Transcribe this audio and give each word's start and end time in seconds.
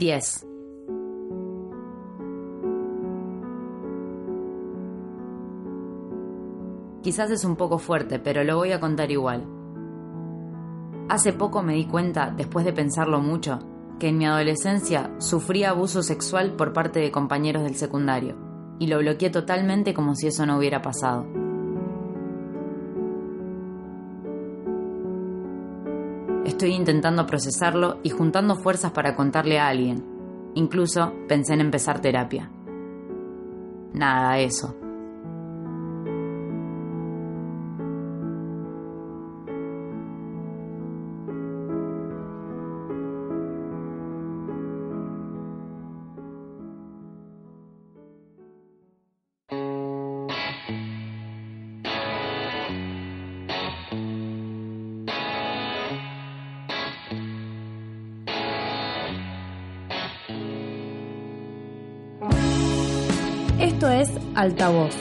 10. 0.00 0.46
Quizás 7.02 7.30
es 7.30 7.44
un 7.44 7.56
poco 7.56 7.78
fuerte, 7.78 8.18
pero 8.18 8.42
lo 8.42 8.56
voy 8.56 8.72
a 8.72 8.80
contar 8.80 9.10
igual. 9.10 9.44
Hace 11.10 11.34
poco 11.34 11.62
me 11.62 11.74
di 11.74 11.84
cuenta, 11.84 12.32
después 12.34 12.64
de 12.64 12.72
pensarlo 12.72 13.20
mucho, 13.20 13.58
que 13.98 14.08
en 14.08 14.16
mi 14.16 14.24
adolescencia 14.24 15.10
sufría 15.18 15.70
abuso 15.70 16.02
sexual 16.02 16.54
por 16.56 16.72
parte 16.72 17.00
de 17.00 17.10
compañeros 17.10 17.62
del 17.64 17.74
secundario, 17.74 18.38
y 18.78 18.86
lo 18.86 19.00
bloqueé 19.00 19.28
totalmente 19.28 19.92
como 19.92 20.14
si 20.14 20.28
eso 20.28 20.46
no 20.46 20.56
hubiera 20.56 20.80
pasado. 20.80 21.26
Estoy 26.44 26.72
intentando 26.72 27.26
procesarlo 27.26 27.98
y 28.02 28.10
juntando 28.10 28.56
fuerzas 28.56 28.92
para 28.92 29.14
contarle 29.14 29.58
a 29.58 29.68
alguien. 29.68 30.04
Incluso 30.54 31.12
pensé 31.28 31.54
en 31.54 31.60
empezar 31.60 32.00
terapia. 32.00 32.50
Nada, 33.92 34.38
eso. 34.38 34.74
Esto 63.60 63.90
es 63.90 64.08
Altavoz, 64.34 64.94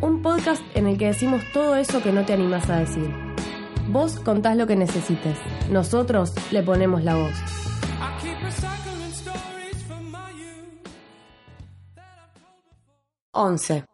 un 0.00 0.22
podcast 0.22 0.62
en 0.76 0.86
el 0.86 0.96
que 0.96 1.06
decimos 1.06 1.42
todo 1.52 1.74
eso 1.74 2.00
que 2.00 2.12
no 2.12 2.24
te 2.24 2.32
animas 2.32 2.70
a 2.70 2.78
decir. 2.78 3.12
Vos 3.88 4.20
contás 4.20 4.56
lo 4.56 4.68
que 4.68 4.76
necesites, 4.76 5.36
nosotros 5.72 6.32
le 6.52 6.62
ponemos 6.62 7.02
la 7.02 7.16
voz. 7.16 7.34
11. 13.32 13.84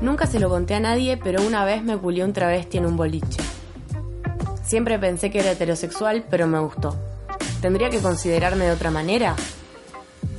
Nunca 0.00 0.28
se 0.28 0.38
lo 0.38 0.48
conté 0.48 0.74
a 0.74 0.80
nadie, 0.80 1.16
pero 1.16 1.42
una 1.42 1.64
vez 1.64 1.82
me 1.82 1.96
culió 1.96 2.24
un 2.24 2.32
travesti 2.32 2.78
en 2.78 2.86
un 2.86 2.96
boliche. 2.96 3.47
Siempre 4.68 4.98
pensé 4.98 5.30
que 5.30 5.38
era 5.38 5.52
heterosexual, 5.52 6.26
pero 6.28 6.46
me 6.46 6.58
gustó. 6.58 6.94
¿Tendría 7.62 7.88
que 7.88 8.00
considerarme 8.00 8.66
de 8.66 8.72
otra 8.72 8.90
manera? 8.90 9.34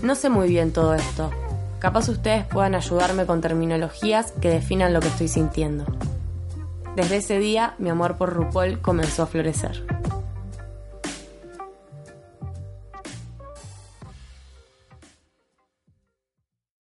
No 0.03 0.13
sé 0.13 0.30
muy 0.30 0.47
bien 0.47 0.71
todo 0.71 0.94
esto. 0.94 1.31
Capaz 1.80 2.09
ustedes 2.09 2.45
puedan 2.45 2.75
ayudarme 2.75 3.25
con 3.25 3.41
terminologías 3.41 4.31
que 4.33 4.49
definan 4.49 4.94
lo 4.94 4.99
que 4.99 5.08
estoy 5.08 5.30
sintiendo. 5.30 5.83
Desde 6.95 7.17
ese 7.17 7.39
día, 7.39 7.73
mi 7.80 7.89
amor 7.89 8.17
por 8.17 8.31
RuPaul 8.31 8.81
comenzó 8.81 9.23
a 9.23 9.25
florecer. 9.25 9.83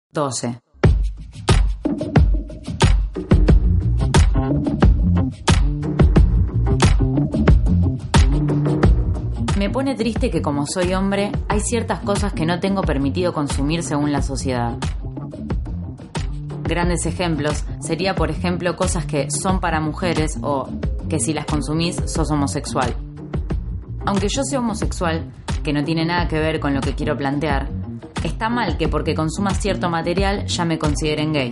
Doce. 0.09 0.64
Me 9.65 9.71
pone 9.71 9.95
triste 9.95 10.31
que 10.31 10.43
como 10.43 10.67
soy 10.67 10.93
hombre, 10.93 11.33
hay 11.49 11.59
ciertas 11.61 12.01
cosas 12.01 12.35
que 12.35 12.45
no 12.45 12.61
tengo 12.61 12.83
permitido 12.83 13.33
consumir 13.33 13.83
según 13.83 14.13
la 14.13 14.21
sociedad. 14.21 14.77
Grandes 16.63 17.07
ejemplos 17.07 17.65
sería, 17.81 18.15
por 18.15 18.31
ejemplo, 18.31 18.77
cosas 18.77 19.07
que 19.07 19.31
son 19.31 19.61
para 19.61 19.81
mujeres 19.81 20.37
o 20.43 20.69
que 21.09 21.19
si 21.19 21.33
las 21.33 21.47
consumís 21.47 21.97
sos 22.05 22.31
homosexual. 22.31 22.95
Aunque 24.05 24.29
yo 24.29 24.43
sea 24.45 24.59
homosexual, 24.59 25.33
que 25.63 25.73
no 25.73 25.83
tiene 25.83 26.05
nada 26.05 26.29
que 26.29 26.39
ver 26.39 26.61
con 26.61 26.75
lo 26.75 26.83
que 26.83 26.95
quiero 26.95 27.17
plantear, 27.17 27.71
está 28.23 28.51
mal 28.51 28.77
que 28.77 28.89
porque 28.89 29.15
consuma 29.15 29.55
cierto 29.55 29.89
material 29.89 30.45
ya 30.45 30.67
me 30.67 30.79
consideren 30.79 31.33
gay. 31.33 31.51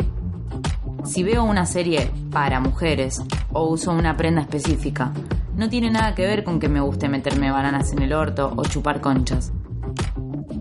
Si 1.06 1.22
veo 1.22 1.44
una 1.44 1.64
serie 1.64 2.10
para 2.30 2.60
mujeres 2.60 3.22
o 3.54 3.70
uso 3.70 3.90
una 3.90 4.18
prenda 4.18 4.42
específica, 4.42 5.14
no 5.56 5.68
tiene 5.68 5.90
nada 5.90 6.14
que 6.14 6.26
ver 6.26 6.44
con 6.44 6.58
que 6.58 6.68
me 6.68 6.80
guste 6.80 7.08
meterme 7.08 7.50
bananas 7.50 7.92
en 7.92 8.02
el 8.02 8.12
orto 8.12 8.52
o 8.56 8.62
chupar 8.64 9.00
conchas. 9.00 9.52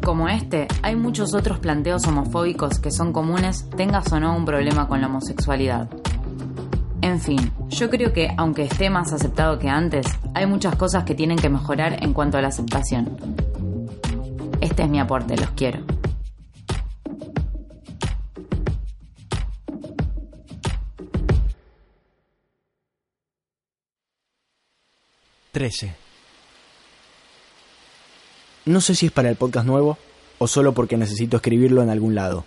Como 0.03 0.27
este, 0.27 0.67
hay 0.81 0.95
muchos 0.95 1.33
otros 1.33 1.59
planteos 1.59 2.07
homofóbicos 2.07 2.79
que 2.79 2.91
son 2.91 3.13
comunes, 3.13 3.69
tengas 3.77 4.11
o 4.11 4.19
no 4.19 4.35
un 4.35 4.45
problema 4.45 4.87
con 4.87 4.99
la 4.99 5.07
homosexualidad. 5.07 5.89
En 7.01 7.19
fin, 7.19 7.51
yo 7.69 7.89
creo 7.89 8.13
que 8.13 8.33
aunque 8.37 8.63
esté 8.63 8.89
más 8.89 9.13
aceptado 9.13 9.57
que 9.59 9.69
antes, 9.69 10.05
hay 10.33 10.45
muchas 10.45 10.75
cosas 10.75 11.03
que 11.03 11.15
tienen 11.15 11.37
que 11.37 11.49
mejorar 11.49 12.03
en 12.03 12.13
cuanto 12.13 12.37
a 12.37 12.41
la 12.41 12.49
aceptación. 12.49 13.17
Este 14.59 14.83
es 14.83 14.89
mi 14.89 14.99
aporte, 14.99 15.35
los 15.37 15.49
quiero. 15.51 15.79
Trece. 25.51 25.93
No 28.65 28.79
sé 28.79 28.95
si 28.95 29.07
es 29.07 29.11
para 29.11 29.29
el 29.29 29.35
podcast 29.35 29.67
nuevo 29.67 29.97
o 30.37 30.47
solo 30.47 30.73
porque 30.73 30.95
necesito 30.95 31.35
escribirlo 31.35 31.83
en 31.83 31.89
algún 31.89 32.15
lado. 32.15 32.45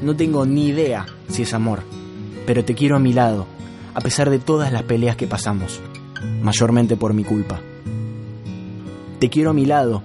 No 0.00 0.16
tengo 0.16 0.46
ni 0.46 0.68
idea 0.68 1.06
si 1.28 1.42
es 1.42 1.52
amor, 1.54 1.82
pero 2.46 2.64
te 2.64 2.74
quiero 2.74 2.96
a 2.96 3.00
mi 3.00 3.12
lado, 3.12 3.46
a 3.94 4.00
pesar 4.00 4.30
de 4.30 4.38
todas 4.38 4.72
las 4.72 4.84
peleas 4.84 5.16
que 5.16 5.26
pasamos, 5.26 5.80
mayormente 6.40 6.96
por 6.96 7.14
mi 7.14 7.24
culpa. 7.24 7.60
Te 9.20 9.28
quiero 9.28 9.50
a 9.50 9.52
mi 9.52 9.66
lado, 9.66 10.02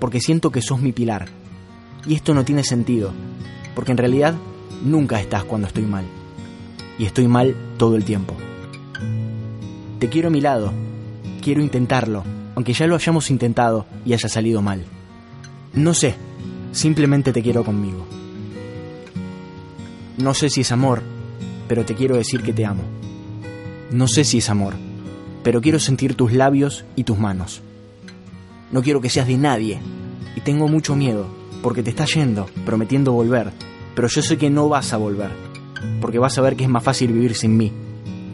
porque 0.00 0.20
siento 0.20 0.50
que 0.50 0.62
sos 0.62 0.80
mi 0.80 0.90
pilar. 0.90 1.26
Y 2.04 2.14
esto 2.14 2.34
no 2.34 2.44
tiene 2.44 2.64
sentido, 2.64 3.12
porque 3.76 3.92
en 3.92 3.98
realidad 3.98 4.34
nunca 4.84 5.20
estás 5.20 5.44
cuando 5.44 5.68
estoy 5.68 5.84
mal. 5.84 6.04
Y 6.98 7.04
estoy 7.04 7.28
mal 7.28 7.54
todo 7.76 7.94
el 7.94 8.04
tiempo. 8.04 8.34
Te 10.00 10.08
quiero 10.08 10.26
a 10.26 10.32
mi 10.32 10.40
lado, 10.40 10.72
quiero 11.40 11.62
intentarlo, 11.62 12.24
aunque 12.56 12.72
ya 12.72 12.88
lo 12.88 12.96
hayamos 12.96 13.30
intentado 13.30 13.86
y 14.04 14.12
haya 14.12 14.28
salido 14.28 14.60
mal. 14.60 14.84
No 15.72 15.94
sé, 15.94 16.16
simplemente 16.72 17.32
te 17.32 17.42
quiero 17.42 17.62
conmigo. 17.62 18.04
No 20.16 20.34
sé 20.34 20.50
si 20.50 20.62
es 20.62 20.72
amor, 20.72 21.02
pero 21.68 21.84
te 21.84 21.94
quiero 21.94 22.16
decir 22.16 22.42
que 22.42 22.52
te 22.52 22.66
amo. 22.66 22.82
No 23.92 24.08
sé 24.08 24.24
si 24.24 24.38
es 24.38 24.50
amor, 24.50 24.74
pero 25.44 25.60
quiero 25.60 25.78
sentir 25.78 26.16
tus 26.16 26.32
labios 26.32 26.84
y 26.96 27.04
tus 27.04 27.18
manos. 27.18 27.62
No 28.70 28.82
quiero 28.82 29.00
que 29.00 29.10
seas 29.10 29.26
de 29.26 29.38
nadie. 29.38 29.80
Y 30.36 30.40
tengo 30.40 30.68
mucho 30.68 30.94
miedo, 30.94 31.26
porque 31.62 31.82
te 31.82 31.90
estás 31.90 32.14
yendo, 32.14 32.46
prometiendo 32.64 33.12
volver. 33.12 33.52
Pero 33.94 34.08
yo 34.08 34.22
sé 34.22 34.38
que 34.38 34.50
no 34.50 34.68
vas 34.68 34.92
a 34.92 34.96
volver, 34.96 35.30
porque 36.00 36.18
vas 36.18 36.38
a 36.38 36.42
ver 36.42 36.56
que 36.56 36.64
es 36.64 36.70
más 36.70 36.84
fácil 36.84 37.12
vivir 37.12 37.34
sin 37.34 37.56
mí, 37.56 37.72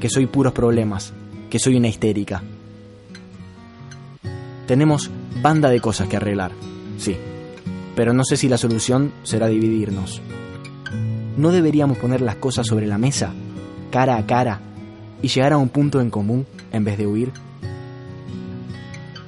que 0.00 0.10
soy 0.10 0.26
puros 0.26 0.52
problemas, 0.52 1.14
que 1.48 1.58
soy 1.58 1.76
una 1.76 1.88
histérica. 1.88 2.42
Tenemos 4.66 5.10
banda 5.40 5.70
de 5.70 5.80
cosas 5.80 6.08
que 6.08 6.16
arreglar, 6.16 6.52
sí, 6.98 7.16
pero 7.94 8.12
no 8.12 8.24
sé 8.24 8.36
si 8.36 8.48
la 8.48 8.58
solución 8.58 9.12
será 9.22 9.46
dividirnos. 9.46 10.20
¿No 11.36 11.50
deberíamos 11.50 11.98
poner 11.98 12.20
las 12.20 12.36
cosas 12.36 12.66
sobre 12.66 12.86
la 12.86 12.98
mesa, 12.98 13.32
cara 13.90 14.16
a 14.16 14.26
cara, 14.26 14.60
y 15.22 15.28
llegar 15.28 15.52
a 15.52 15.58
un 15.58 15.68
punto 15.68 16.00
en 16.00 16.10
común 16.10 16.46
en 16.72 16.84
vez 16.84 16.98
de 16.98 17.06
huir? 17.06 17.32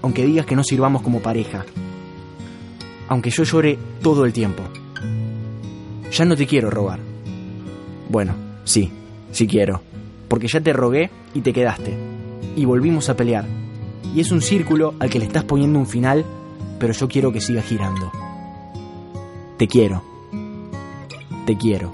Aunque 0.06 0.24
digas 0.24 0.46
que 0.46 0.54
no 0.54 0.62
sirvamos 0.62 1.02
como 1.02 1.18
pareja, 1.18 1.66
aunque 3.08 3.30
yo 3.30 3.42
llore 3.42 3.76
todo 4.00 4.24
el 4.24 4.32
tiempo. 4.32 4.62
Ya 6.12 6.24
no 6.24 6.36
te 6.36 6.46
quiero 6.46 6.70
robar. 6.70 7.00
Bueno, 8.08 8.36
sí, 8.62 8.92
sí 9.32 9.48
quiero, 9.48 9.82
porque 10.28 10.46
ya 10.46 10.60
te 10.60 10.72
rogué 10.72 11.10
y 11.34 11.40
te 11.40 11.52
quedaste, 11.52 11.92
y 12.54 12.64
volvimos 12.64 13.08
a 13.08 13.16
pelear, 13.16 13.46
y 14.14 14.20
es 14.20 14.30
un 14.30 14.42
círculo 14.42 14.94
al 15.00 15.10
que 15.10 15.18
le 15.18 15.24
estás 15.24 15.42
poniendo 15.42 15.80
un 15.80 15.88
final, 15.88 16.24
pero 16.78 16.92
yo 16.92 17.08
quiero 17.08 17.32
que 17.32 17.40
siga 17.40 17.62
girando. 17.62 18.12
Te 19.58 19.66
quiero, 19.66 20.04
te 21.46 21.58
quiero. 21.58 21.90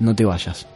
No 0.00 0.12
te 0.12 0.24
vayas. 0.24 0.66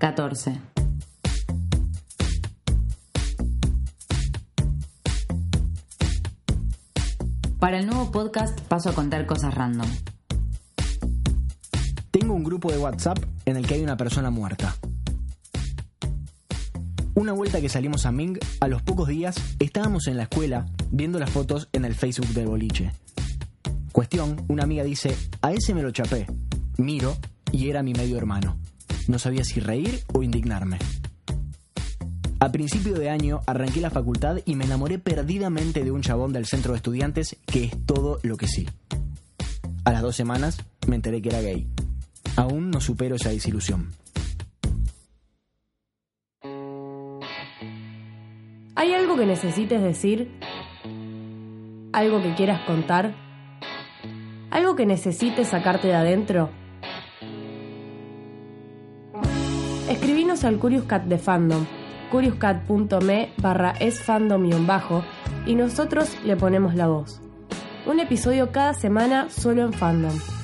14. 0.00 0.60
Para 7.58 7.80
el 7.80 7.86
nuevo 7.86 8.12
podcast 8.12 8.60
paso 8.60 8.90
a 8.90 8.92
contar 8.92 9.26
cosas 9.26 9.52
random. 9.52 9.88
Tengo 12.12 12.34
un 12.34 12.44
grupo 12.44 12.70
de 12.70 12.78
WhatsApp 12.78 13.18
en 13.44 13.56
el 13.56 13.66
que 13.66 13.74
hay 13.74 13.82
una 13.82 13.96
persona 13.96 14.30
muerta. 14.30 14.76
Una 17.14 17.32
vuelta 17.32 17.60
que 17.60 17.68
salimos 17.68 18.06
a 18.06 18.12
Ming, 18.12 18.38
a 18.60 18.68
los 18.68 18.82
pocos 18.82 19.08
días 19.08 19.34
estábamos 19.58 20.06
en 20.06 20.16
la 20.16 20.22
escuela 20.24 20.66
viendo 20.92 21.18
las 21.18 21.30
fotos 21.30 21.68
en 21.72 21.84
el 21.84 21.96
Facebook 21.96 22.28
del 22.28 22.46
boliche. 22.46 22.92
Cuestión, 23.90 24.44
una 24.46 24.62
amiga 24.62 24.84
dice, 24.84 25.16
a 25.42 25.52
ese 25.52 25.74
me 25.74 25.82
lo 25.82 25.90
chapé. 25.90 26.28
Miro 26.76 27.16
y 27.50 27.68
era 27.68 27.82
mi 27.82 27.94
medio 27.94 28.16
hermano. 28.16 28.60
No 29.08 29.18
sabía 29.18 29.42
si 29.42 29.58
reír 29.58 30.04
o 30.12 30.22
indignarme. 30.22 30.78
A 32.40 32.52
principio 32.52 32.94
de 32.94 33.10
año 33.10 33.40
arranqué 33.46 33.80
la 33.80 33.90
facultad 33.90 34.36
y 34.44 34.54
me 34.54 34.64
enamoré 34.64 34.98
perdidamente 35.00 35.82
de 35.82 35.90
un 35.90 36.02
chabón 36.02 36.32
del 36.32 36.46
centro 36.46 36.72
de 36.72 36.76
estudiantes 36.76 37.36
que 37.46 37.64
es 37.64 37.86
todo 37.86 38.20
lo 38.22 38.36
que 38.36 38.46
sí. 38.46 38.68
A 39.84 39.92
las 39.92 40.02
dos 40.02 40.14
semanas 40.14 40.58
me 40.86 40.94
enteré 40.94 41.20
que 41.20 41.30
era 41.30 41.40
gay. 41.40 41.66
Aún 42.36 42.70
no 42.70 42.80
supero 42.80 43.16
esa 43.16 43.30
desilusión. 43.30 43.90
¿Hay 48.76 48.92
algo 48.92 49.16
que 49.16 49.26
necesites 49.26 49.82
decir? 49.82 50.30
¿Algo 51.92 52.22
que 52.22 52.34
quieras 52.34 52.60
contar? 52.66 53.16
¿Algo 54.50 54.76
que 54.76 54.86
necesites 54.86 55.48
sacarte 55.48 55.88
de 55.88 55.94
adentro? 55.94 56.50
Escribinos 59.88 60.44
al 60.44 60.58
Curious 60.58 60.84
Cat 60.84 61.04
de 61.04 61.16
Fandom, 61.16 61.64
curiouscat.me 62.10 63.32
barra 63.38 63.72
esfandom-bajo 63.80 65.02
y 65.46 65.54
nosotros 65.54 66.14
le 66.26 66.36
ponemos 66.36 66.74
la 66.74 66.88
voz. 66.88 67.22
Un 67.86 67.98
episodio 67.98 68.52
cada 68.52 68.74
semana 68.74 69.30
solo 69.30 69.62
en 69.62 69.72
Fandom. 69.72 70.37